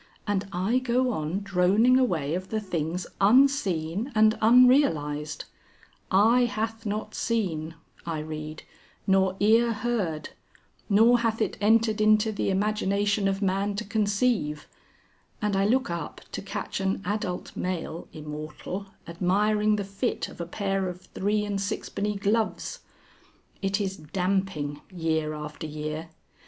And 0.25 0.47
I 0.51 0.79
go 0.79 1.11
on 1.11 1.41
droning 1.41 1.99
away 1.99 2.33
of 2.33 2.49
the 2.49 2.59
things 2.59 3.05
unseen 3.21 4.11
and 4.15 4.35
unrealised 4.41 5.45
'Eye 6.09 6.45
hath 6.45 6.87
not 6.87 7.13
seen,' 7.13 7.75
I 8.03 8.17
read, 8.21 8.63
'nor 9.05 9.35
ear 9.39 9.71
heard, 9.73 10.29
nor 10.89 11.19
hath 11.19 11.39
it 11.39 11.55
entered 11.61 12.01
into 12.01 12.31
the 12.31 12.49
imagination 12.49 13.27
of 13.27 13.43
man 13.43 13.75
to 13.75 13.83
conceive,' 13.85 14.67
and 15.39 15.55
I 15.55 15.65
look 15.67 15.91
up 15.91 16.19
to 16.31 16.41
catch 16.41 16.79
an 16.79 17.03
adult 17.05 17.55
male 17.55 18.07
immortal 18.11 18.87
admiring 19.07 19.75
the 19.75 19.83
fit 19.83 20.29
of 20.29 20.41
a 20.41 20.47
pair 20.47 20.89
of 20.89 20.99
three 21.01 21.45
and 21.45 21.61
sixpenny 21.61 22.15
gloves. 22.15 22.79
It 23.61 23.79
is 23.79 23.97
damping 23.97 24.81
year 24.91 25.35
after 25.35 25.67
year. 25.67 26.09